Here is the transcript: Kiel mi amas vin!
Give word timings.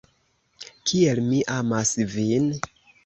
Kiel 0.91 1.21
mi 1.27 1.41
amas 1.57 1.93
vin! 2.15 2.49